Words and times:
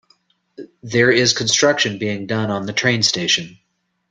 There 0.81 1.11
is 1.11 1.31
construction 1.33 1.99
being 1.99 2.25
done 2.25 2.49
on 2.49 2.65
the 2.65 2.73
train 2.73 3.03
station. 3.03 3.59